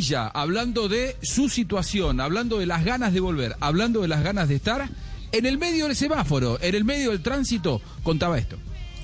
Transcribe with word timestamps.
Villa, 0.00 0.28
hablando 0.28 0.88
de 0.88 1.14
su 1.22 1.50
situación, 1.50 2.22
hablando 2.22 2.58
de 2.58 2.64
las 2.64 2.86
ganas 2.86 3.12
de 3.12 3.20
volver, 3.20 3.54
hablando 3.60 4.00
de 4.00 4.08
las 4.08 4.22
ganas 4.22 4.48
de 4.48 4.54
estar, 4.54 4.88
en 5.30 5.44
el 5.44 5.58
medio 5.58 5.88
del 5.88 5.94
semáforo, 5.94 6.58
en 6.62 6.74
el 6.74 6.86
medio 6.86 7.10
del 7.10 7.22
tránsito, 7.22 7.82
contaba 8.02 8.38
esto. 8.38 8.56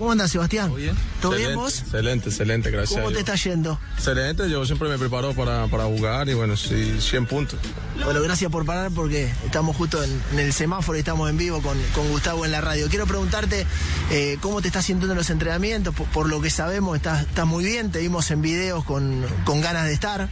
¿Cómo 0.00 0.10
andas, 0.10 0.32
Sebastián? 0.32 0.66
¿Todo 0.66 0.76
bien? 0.78 0.96
¿Todo 1.20 1.32
bien 1.32 1.42
Excelente, 1.42 1.62
vos? 1.62 1.78
Excelente, 1.78 2.28
excelente, 2.30 2.70
gracias. 2.72 2.98
¿Cómo 2.98 3.10
a 3.10 3.12
te 3.12 3.20
está 3.20 3.36
yendo? 3.36 3.78
Excelente, 3.94 4.50
yo 4.50 4.66
siempre 4.66 4.88
me 4.88 4.98
preparo 4.98 5.32
para, 5.32 5.68
para 5.68 5.84
jugar 5.84 6.28
y 6.28 6.34
bueno, 6.34 6.56
sí, 6.56 6.96
100 6.98 7.26
puntos. 7.26 7.60
Bueno, 8.04 8.20
gracias 8.20 8.50
por 8.50 8.66
parar 8.66 8.90
porque 8.90 9.30
estamos 9.44 9.76
justo 9.76 10.02
en, 10.02 10.10
en 10.32 10.40
el 10.40 10.52
semáforo 10.52 10.96
y 10.96 11.00
estamos 11.00 11.30
en 11.30 11.36
vivo 11.36 11.62
con, 11.62 11.78
con 11.94 12.08
Gustavo 12.08 12.44
en 12.44 12.50
la 12.50 12.60
radio. 12.60 12.88
Quiero 12.88 13.06
preguntarte 13.06 13.64
eh, 14.10 14.38
cómo 14.40 14.60
te 14.60 14.66
estás 14.66 14.86
sintiendo 14.86 15.12
en 15.12 15.18
los 15.18 15.30
entrenamientos. 15.30 15.94
Por, 15.94 16.08
por 16.08 16.28
lo 16.28 16.40
que 16.40 16.50
sabemos, 16.50 16.96
estás, 16.96 17.28
estás 17.28 17.46
muy 17.46 17.62
bien. 17.62 17.92
Te 17.92 18.00
vimos 18.00 18.28
en 18.32 18.42
videos 18.42 18.84
con, 18.84 19.24
con 19.44 19.60
ganas 19.60 19.84
de 19.84 19.92
estar. 19.92 20.28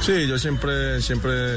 Sí, 0.00 0.26
yo 0.26 0.38
siempre, 0.38 1.02
siempre, 1.02 1.56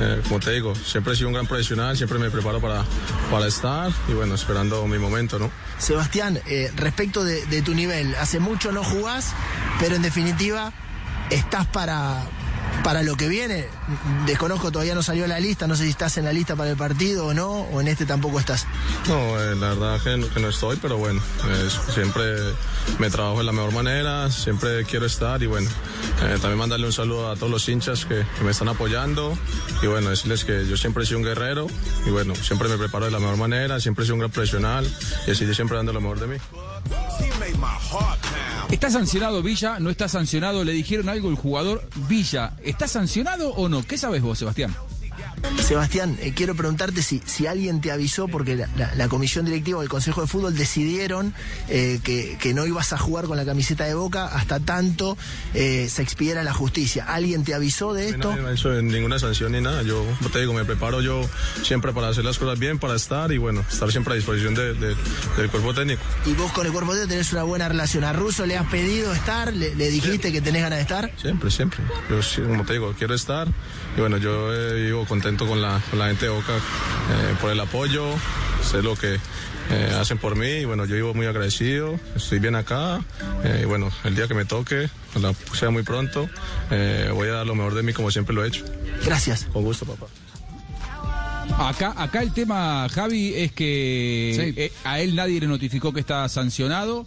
eh, 0.00 0.20
como 0.24 0.40
te 0.40 0.50
digo, 0.50 0.74
siempre 0.74 1.12
he 1.12 1.16
sido 1.16 1.28
un 1.28 1.34
gran 1.34 1.46
profesional, 1.46 1.96
siempre 1.96 2.18
me 2.18 2.28
preparo 2.28 2.60
para, 2.60 2.84
para 3.30 3.46
estar 3.46 3.92
y 4.08 4.12
bueno, 4.12 4.34
esperando 4.34 4.84
mi 4.86 4.98
momento, 4.98 5.38
¿no? 5.38 5.50
Sebastián, 5.78 6.40
eh, 6.46 6.72
respecto 6.74 7.24
de, 7.24 7.46
de 7.46 7.62
tu 7.62 7.72
nivel, 7.72 8.14
hace 8.16 8.40
mucho 8.40 8.72
no 8.72 8.82
jugás, 8.82 9.32
pero 9.78 9.94
en 9.94 10.02
definitiva 10.02 10.72
estás 11.30 11.66
para, 11.66 12.24
para 12.84 13.02
lo 13.02 13.16
que 13.16 13.28
viene. 13.28 13.66
Desconozco, 14.26 14.70
todavía 14.70 14.94
no 14.94 15.02
salió 15.02 15.26
la 15.26 15.40
lista, 15.40 15.66
no 15.66 15.74
sé 15.74 15.84
si 15.84 15.90
estás 15.90 16.18
en 16.18 16.26
la 16.26 16.32
lista 16.32 16.54
para 16.54 16.70
el 16.70 16.76
partido 16.76 17.26
o 17.26 17.34
no, 17.34 17.48
o 17.48 17.80
en 17.80 17.88
este 17.88 18.04
tampoco 18.04 18.38
estás. 18.38 18.66
No, 19.08 19.40
eh, 19.40 19.56
la 19.56 19.70
verdad 19.70 20.00
que 20.02 20.16
no, 20.18 20.28
que 20.28 20.38
no 20.38 20.48
estoy, 20.48 20.76
pero 20.80 20.98
bueno, 20.98 21.20
eh, 21.48 21.68
siempre 21.92 22.24
me 22.98 23.08
trabajo 23.10 23.38
de 23.38 23.44
la 23.44 23.52
mejor 23.52 23.72
manera, 23.72 24.30
siempre 24.30 24.84
quiero 24.84 25.06
estar 25.06 25.42
y 25.42 25.46
bueno, 25.46 25.68
eh, 26.22 26.36
también 26.40 26.58
mandarle 26.58 26.86
un 26.86 26.92
saludo 26.92 27.30
a 27.30 27.36
todos 27.36 27.50
los 27.50 27.66
hinchas 27.68 28.04
que, 28.04 28.26
que 28.38 28.44
me 28.44 28.50
están 28.50 28.68
apoyando 28.68 29.36
y 29.82 29.86
bueno, 29.86 30.10
decirles 30.10 30.44
que 30.44 30.66
yo 30.66 30.76
siempre 30.76 31.04
he 31.04 31.06
sido 31.06 31.18
un 31.18 31.24
guerrero 31.24 31.66
y 32.06 32.10
bueno, 32.10 32.34
siempre 32.34 32.68
me 32.68 32.76
preparo 32.76 33.06
de 33.06 33.10
la 33.10 33.18
mejor 33.18 33.38
manera, 33.38 33.80
siempre 33.80 34.04
he 34.04 34.06
sido 34.06 34.16
un 34.16 34.20
gran 34.20 34.30
profesional 34.30 34.86
y 35.26 35.30
así 35.30 35.46
yo 35.46 35.54
siempre 35.54 35.78
dando 35.78 35.94
lo 35.94 36.02
mejor 36.02 36.20
de 36.20 36.26
mí. 36.26 36.36
¿Está 38.70 38.90
sancionado 38.90 39.42
Villa? 39.42 39.78
¿No 39.78 39.90
está 39.90 40.08
sancionado? 40.08 40.64
¿Le 40.64 40.72
dijeron 40.72 41.08
algo 41.08 41.28
el 41.28 41.36
jugador 41.36 41.88
Villa? 42.08 42.54
¿Está 42.62 42.88
sancionado 42.88 43.50
o 43.50 43.68
no? 43.68 43.82
¿Qué 43.84 43.98
sabes 43.98 44.22
vos, 44.22 44.38
Sebastián? 44.38 44.74
Sebastián, 45.62 46.16
eh, 46.20 46.32
quiero 46.34 46.54
preguntarte 46.54 47.02
si, 47.02 47.22
si 47.24 47.46
alguien 47.46 47.80
te 47.80 47.90
avisó, 47.90 48.28
porque 48.28 48.54
la, 48.56 48.68
la- 48.76 48.94
la 48.94 49.08
comisión 49.08 49.44
directiva 49.44 49.80
del 49.80 49.88
Consejo 49.88 50.20
de 50.20 50.26
Fútbol 50.26 50.54
decidieron 50.56 51.32
eh, 51.68 52.00
que, 52.04 52.36
que 52.38 52.52
no 52.54 52.66
ibas 52.66 52.92
a 52.92 52.98
jugar 52.98 53.24
con 53.26 53.36
la 53.36 53.44
camiseta 53.44 53.84
de 53.84 53.94
Boca 53.94 54.26
hasta 54.26 54.60
tanto 54.60 55.16
eh, 55.54 55.88
se 55.90 56.02
expidiera 56.02 56.42
la 56.42 56.52
justicia. 56.52 57.04
¿Alguien 57.08 57.44
te 57.44 57.54
avisó 57.54 57.94
de 57.94 58.10
esto? 58.10 58.34
No 58.36 58.42
me 58.42 58.48
ha 58.50 58.52
hecho 58.52 58.70
ninguna 58.82 59.18
sanción 59.18 59.52
ni 59.52 59.60
nada, 59.60 59.82
yo 59.82 60.04
como 60.18 60.30
te 60.30 60.40
digo, 60.40 60.52
me 60.52 60.64
preparo 60.64 61.00
yo 61.00 61.22
siempre 61.62 61.92
para 61.92 62.08
hacer 62.08 62.24
las 62.24 62.38
cosas 62.38 62.58
bien, 62.58 62.78
para 62.78 62.94
estar 62.94 63.32
y 63.32 63.38
bueno, 63.38 63.64
estar 63.70 63.90
siempre 63.90 64.12
a 64.12 64.16
disposición 64.16 64.54
de- 64.54 64.74
de- 64.74 64.96
del 65.36 65.50
cuerpo 65.50 65.72
técnico. 65.72 66.02
Y 66.26 66.34
vos 66.34 66.52
con 66.52 66.66
el 66.66 66.72
cuerpo 66.72 66.90
técnico 66.92 67.08
tenés 67.10 67.32
una 67.32 67.42
buena 67.44 67.68
relación. 67.68 68.04
¿A 68.04 68.12
Russo 68.12 68.44
le 68.44 68.56
has 68.58 68.66
pedido 68.68 69.12
estar? 69.14 69.52
¿Le, 69.54 69.74
le 69.74 69.88
dijiste 69.90 70.30
que 70.30 70.40
tenés 70.42 70.62
ganas 70.62 70.78
de 70.78 70.82
estar? 70.82 71.10
Siempre, 71.20 71.50
siempre. 71.50 71.80
Yo, 72.10 72.44
como 72.46 72.64
te 72.64 72.74
digo, 72.74 72.94
quiero 72.98 73.14
estar. 73.14 73.48
Y 73.96 74.00
bueno, 74.00 74.18
yo 74.18 74.50
vivo 74.74 75.06
contento 75.06 75.33
con 75.36 75.60
la, 75.60 75.80
con 75.90 75.98
la 75.98 76.06
gente 76.06 76.26
de 76.26 76.30
Boca 76.30 76.56
eh, 76.56 77.34
por 77.40 77.50
el 77.50 77.60
apoyo. 77.60 78.06
Sé 78.62 78.82
lo 78.82 78.94
que 78.96 79.14
eh, 79.70 79.96
hacen 79.98 80.18
por 80.18 80.36
mí. 80.36 80.46
Y 80.46 80.64
bueno, 80.64 80.84
yo 80.84 80.94
vivo 80.94 81.14
muy 81.14 81.26
agradecido. 81.26 81.98
Estoy 82.16 82.38
bien 82.38 82.54
acá. 82.54 83.00
eh, 83.44 83.60
y 83.62 83.64
bueno, 83.66 83.90
el 84.04 84.14
día 84.14 84.28
que 84.28 84.34
me 84.34 84.44
toque, 84.44 84.88
ojalá 85.10 85.34
sea 85.52 85.70
muy 85.70 85.82
pronto, 85.82 86.28
eh, 86.70 87.10
voy 87.12 87.28
a 87.28 87.32
dar 87.32 87.46
lo 87.46 87.54
mejor 87.54 87.74
de 87.74 87.82
mí 87.82 87.92
como 87.92 88.10
siempre 88.10 88.34
lo 88.34 88.44
he 88.44 88.48
hecho. 88.48 88.64
Gracias. 89.04 89.46
Con 89.52 89.64
gusto, 89.64 89.84
papá. 89.84 90.06
Acá, 91.58 91.94
acá 91.96 92.22
el 92.22 92.32
tema, 92.32 92.88
Javi, 92.88 93.34
es 93.34 93.52
que 93.52 94.54
eh, 94.56 94.72
a 94.82 95.00
él 95.00 95.14
nadie 95.14 95.40
le 95.40 95.46
notificó 95.46 95.92
que 95.92 96.00
está 96.00 96.28
sancionado. 96.28 97.06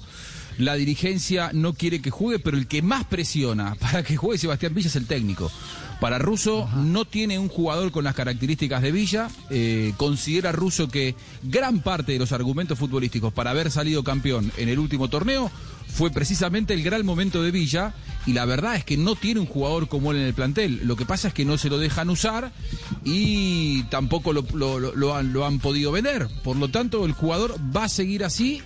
La 0.57 0.75
dirigencia 0.75 1.51
no 1.53 1.73
quiere 1.73 2.01
que 2.01 2.09
juegue, 2.09 2.39
pero 2.39 2.57
el 2.57 2.67
que 2.67 2.81
más 2.81 3.05
presiona 3.05 3.75
para 3.79 4.03
que 4.03 4.17
juegue 4.17 4.37
Sebastián 4.39 4.73
Villa 4.73 4.87
es 4.87 4.95
el 4.95 5.05
técnico. 5.05 5.51
Para 5.99 6.19
Russo 6.19 6.69
no 6.75 7.05
tiene 7.05 7.39
un 7.39 7.47
jugador 7.47 7.91
con 7.91 8.03
las 8.03 8.13
características 8.13 8.83
de 8.83 8.91
Villa. 8.91 9.29
Eh, 9.49 9.93
considera 9.97 10.51
Russo 10.51 10.87
que 10.89 11.15
gran 11.41 11.79
parte 11.81 12.11
de 12.11 12.19
los 12.19 12.31
argumentos 12.31 12.77
futbolísticos 12.77 13.33
para 13.33 13.49
haber 13.49 13.71
salido 13.71 14.03
campeón 14.03 14.51
en 14.57 14.69
el 14.69 14.77
último 14.77 15.09
torneo 15.09 15.49
fue 15.87 16.11
precisamente 16.11 16.75
el 16.75 16.83
gran 16.83 17.03
momento 17.03 17.41
de 17.41 17.49
Villa 17.49 17.95
y 18.27 18.33
la 18.33 18.45
verdad 18.45 18.75
es 18.75 18.83
que 18.83 18.97
no 18.97 19.15
tiene 19.15 19.39
un 19.39 19.47
jugador 19.47 19.87
como 19.87 20.11
él 20.11 20.17
en 20.17 20.23
el 20.27 20.33
plantel. 20.35 20.81
Lo 20.83 20.95
que 20.95 21.05
pasa 21.05 21.29
es 21.29 21.33
que 21.33 21.45
no 21.45 21.57
se 21.57 21.69
lo 21.69 21.79
dejan 21.79 22.11
usar 22.11 22.51
y 23.03 23.83
tampoco 23.85 24.33
lo, 24.33 24.45
lo- 24.53 24.79
lo- 24.79 24.95
lo 24.95 25.15
han, 25.15 25.33
lo 25.33 25.45
han 25.45 25.57
podido 25.59 25.91
vender. 25.91 26.27
Por 26.43 26.57
lo 26.57 26.67
tanto, 26.67 27.05
el 27.05 27.13
jugador 27.13 27.55
va 27.75 27.85
a 27.85 27.89
seguir 27.89 28.23
así 28.23 28.61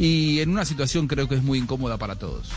y 0.00 0.40
en 0.40 0.48
una 0.48 0.64
situación 0.64 1.06
creo 1.06 1.28
que 1.28 1.34
es 1.34 1.42
muy 1.42 1.58
incómoda 1.58 1.98
para 1.98 2.16
todos. 2.16 2.50